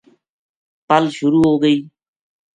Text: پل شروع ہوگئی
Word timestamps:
پل 0.87 1.03
شروع 1.17 1.43
ہوگئی 1.47 1.77